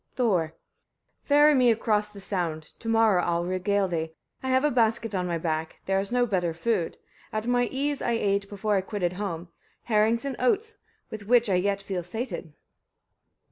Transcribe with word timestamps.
Thor. 0.15 0.55
3. 1.25 1.27
Ferry 1.27 1.53
me 1.53 1.69
across 1.69 2.09
the 2.09 2.19
sound, 2.21 2.63
to 2.79 2.89
morrow 2.89 3.21
I'll 3.21 3.45
regale 3.45 3.87
thee. 3.87 4.13
I 4.41 4.49
have 4.49 4.63
a 4.63 4.71
basket 4.71 5.13
on 5.13 5.27
my 5.27 5.37
back: 5.37 5.79
there 5.85 5.99
is 5.99 6.11
no 6.11 6.25
better 6.25 6.55
food: 6.55 6.97
at 7.31 7.45
my 7.45 7.65
ease 7.65 8.01
I 8.01 8.13
ate, 8.13 8.49
before 8.49 8.75
I 8.75 8.81
quitted 8.81 9.13
home, 9.13 9.49
herrings 9.83 10.25
and 10.25 10.35
oats, 10.39 10.77
with 11.11 11.27
which 11.27 11.51
I 11.51 11.53
yet 11.53 11.83
feel 11.83 12.01
sated. 12.01 12.51